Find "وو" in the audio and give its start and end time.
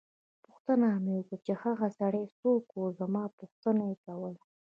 2.71-2.87